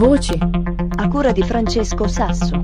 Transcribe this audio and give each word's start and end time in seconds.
Voci 0.00 0.32
a 0.32 1.08
cura 1.08 1.30
di 1.30 1.42
Francesco 1.42 2.08
Sasso. 2.08 2.62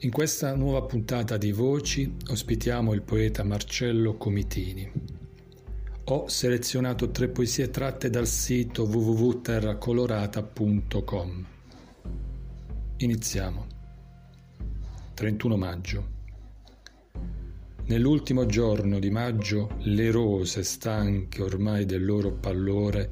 In 0.00 0.10
questa 0.10 0.54
nuova 0.54 0.82
puntata 0.82 1.38
di 1.38 1.50
Voci 1.50 2.16
ospitiamo 2.28 2.92
il 2.92 3.00
poeta 3.00 3.42
Marcello 3.42 4.18
Comitini. 4.18 5.19
Ho 6.12 6.26
selezionato 6.26 7.12
tre 7.12 7.28
poesie 7.28 7.70
tratte 7.70 8.10
dal 8.10 8.26
sito 8.26 8.82
www.terracolorata.com. 8.82 11.46
Iniziamo. 12.96 13.66
31 15.14 15.56
maggio. 15.56 16.08
Nell'ultimo 17.84 18.44
giorno 18.46 18.98
di 18.98 19.10
maggio 19.10 19.76
le 19.82 20.10
rose, 20.10 20.64
stanche 20.64 21.42
ormai 21.42 21.86
del 21.86 22.04
loro 22.04 22.32
pallore, 22.32 23.08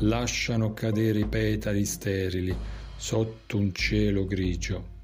lasciano 0.00 0.74
cadere 0.74 1.20
i 1.20 1.26
petali 1.26 1.86
sterili 1.86 2.54
sotto 2.96 3.56
un 3.56 3.72
cielo 3.72 4.26
grigio 4.26 5.00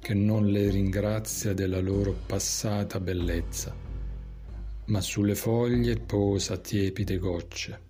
che 0.00 0.12
non 0.12 0.48
le 0.48 0.68
ringrazia 0.68 1.54
della 1.54 1.80
loro 1.80 2.14
passata 2.26 3.00
bellezza, 3.00 3.83
ma 4.86 5.00
sulle 5.00 5.34
foglie 5.34 5.96
posa 5.96 6.58
tiepide 6.58 7.18
gocce. 7.18 7.80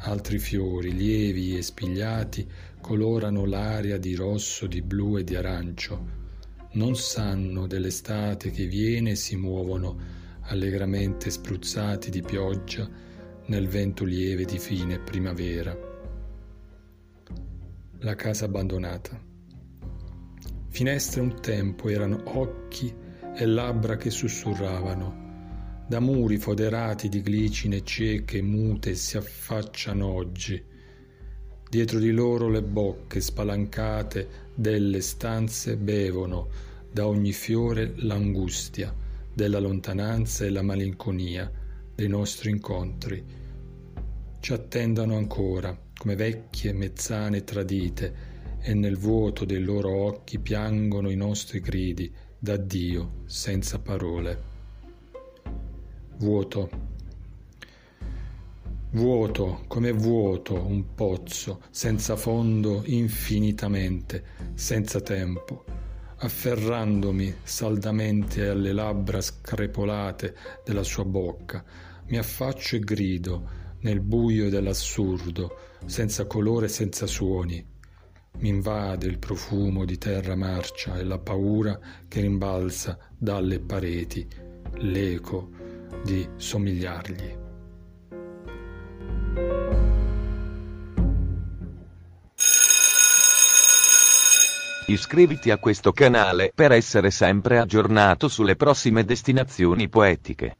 Altri 0.00 0.38
fiori, 0.38 0.92
lievi 0.92 1.56
e 1.56 1.62
spigliati, 1.62 2.46
colorano 2.80 3.44
l'aria 3.44 3.98
di 3.98 4.14
rosso, 4.14 4.66
di 4.66 4.82
blu 4.82 5.18
e 5.18 5.24
di 5.24 5.36
arancio. 5.36 6.16
Non 6.72 6.96
sanno 6.96 7.66
dell'estate 7.66 8.50
che 8.50 8.66
viene 8.66 9.10
e 9.10 9.16
si 9.16 9.36
muovono 9.36 9.96
allegramente 10.42 11.30
spruzzati 11.30 12.10
di 12.10 12.22
pioggia 12.22 12.88
nel 13.46 13.68
vento 13.68 14.04
lieve 14.04 14.44
di 14.44 14.58
fine 14.58 14.98
primavera. 14.98 15.76
La 18.00 18.14
casa 18.14 18.44
abbandonata. 18.44 19.20
Finestre 20.68 21.20
un 21.20 21.40
tempo 21.40 21.88
erano 21.88 22.22
occhi 22.24 22.94
e 23.34 23.46
labbra 23.46 23.96
che 23.96 24.10
sussurravano. 24.10 25.27
Da 25.88 26.00
muri 26.00 26.36
foderati 26.36 27.08
di 27.08 27.22
glicine 27.22 27.82
cieche 27.82 28.42
mute 28.42 28.94
si 28.94 29.16
affacciano 29.16 30.06
oggi. 30.06 30.62
Dietro 31.66 31.98
di 31.98 32.10
loro 32.10 32.50
le 32.50 32.62
bocche 32.62 33.22
spalancate 33.22 34.28
delle 34.54 35.00
stanze 35.00 35.78
bevono 35.78 36.50
da 36.92 37.06
ogni 37.06 37.32
fiore 37.32 37.94
l'angustia 37.96 38.94
della 39.32 39.60
lontananza 39.60 40.44
e 40.44 40.50
la 40.50 40.60
malinconia 40.60 41.50
dei 41.94 42.08
nostri 42.08 42.50
incontri. 42.50 43.24
Ci 44.40 44.52
attendono 44.52 45.16
ancora, 45.16 45.74
come 45.96 46.16
vecchie 46.16 46.74
mezzane 46.74 47.44
tradite, 47.44 48.36
e 48.60 48.74
nel 48.74 48.98
vuoto 48.98 49.46
dei 49.46 49.62
loro 49.62 49.90
occhi 50.04 50.38
piangono 50.38 51.08
i 51.08 51.16
nostri 51.16 51.60
gridi 51.60 52.12
d'addio 52.38 53.22
senza 53.24 53.78
parole. 53.78 54.57
Vuoto. 56.18 56.68
Vuoto, 58.90 59.62
come 59.68 59.92
vuoto 59.92 60.54
un 60.54 60.94
pozzo, 60.96 61.60
senza 61.70 62.16
fondo 62.16 62.82
infinitamente, 62.86 64.24
senza 64.54 65.00
tempo, 65.00 65.64
afferrandomi 66.16 67.36
saldamente 67.44 68.48
alle 68.48 68.72
labbra 68.72 69.20
screpolate 69.20 70.34
della 70.64 70.82
sua 70.82 71.04
bocca, 71.04 71.64
mi 72.06 72.18
affaccio 72.18 72.74
e 72.74 72.80
grido 72.80 73.48
nel 73.82 74.00
buio 74.00 74.50
dell'assurdo, 74.50 75.56
senza 75.84 76.26
colore, 76.26 76.66
senza 76.66 77.06
suoni. 77.06 77.64
Mi 78.38 78.48
invade 78.48 79.06
il 79.06 79.20
profumo 79.20 79.84
di 79.84 79.98
terra 79.98 80.34
marcia 80.34 80.98
e 80.98 81.04
la 81.04 81.18
paura 81.18 81.78
che 82.08 82.20
rimbalza 82.20 82.98
dalle 83.16 83.60
pareti, 83.60 84.26
l'eco 84.78 85.68
di 86.02 86.28
somigliargli. 86.36 87.36
Iscriviti 94.86 95.50
a 95.50 95.58
questo 95.58 95.92
canale 95.92 96.50
per 96.54 96.72
essere 96.72 97.10
sempre 97.10 97.58
aggiornato 97.58 98.28
sulle 98.28 98.56
prossime 98.56 99.04
destinazioni 99.04 99.88
poetiche. 99.88 100.56